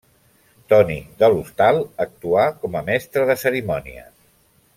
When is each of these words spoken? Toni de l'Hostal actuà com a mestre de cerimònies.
Toni 0.73 0.95
de 1.19 1.29
l'Hostal 1.33 1.77
actuà 2.07 2.47
com 2.65 2.79
a 2.81 2.85
mestre 2.91 3.29
de 3.33 3.37
cerimònies. 3.47 4.11